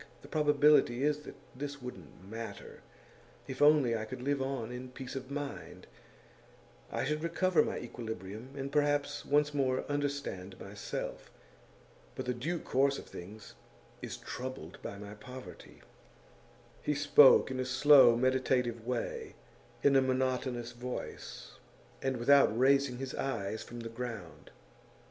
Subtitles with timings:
[0.23, 2.81] The probability is that this wouldn't matter,
[3.47, 5.85] if only I could live on in peace of mind;
[6.91, 11.29] I should recover my equilibrium, and perhaps once more understand myself.
[12.15, 13.53] But the due course of things
[14.01, 15.83] is troubled by my poverty.'
[16.81, 19.35] He spoke in a slow, meditative way,
[19.83, 21.59] in a monotonous voice,
[22.01, 24.49] and without raising his eyes from the ground.